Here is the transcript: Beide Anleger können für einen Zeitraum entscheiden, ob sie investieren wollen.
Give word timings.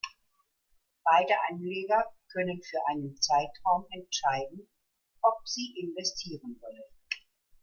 Beide 1.03 1.35
Anleger 1.47 2.03
können 2.31 2.59
für 2.63 2.79
einen 2.87 3.15
Zeitraum 3.17 3.85
entscheiden, 3.91 4.67
ob 5.21 5.47
sie 5.47 5.75
investieren 5.79 6.57
wollen. 6.59 6.89